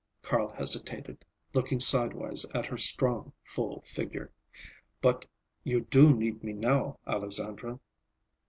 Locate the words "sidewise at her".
1.79-2.77